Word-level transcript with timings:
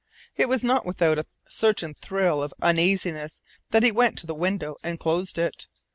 It 0.35 0.49
was 0.49 0.63
not 0.63 0.83
without 0.83 1.19
a 1.19 1.27
certain 1.47 1.93
thrill 1.93 2.41
of 2.41 2.55
uneasiness 2.59 3.39
that 3.69 3.83
he 3.83 3.91
went 3.91 4.17
to 4.17 4.25
the 4.25 4.33
window 4.33 4.75
and 4.83 4.99
closed 4.99 5.37
it. 5.37 5.67